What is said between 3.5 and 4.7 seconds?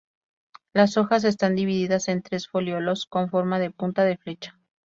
de punta de flecha.